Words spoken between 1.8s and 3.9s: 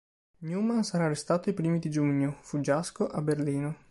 giugno, fuggiasco, a Berlino.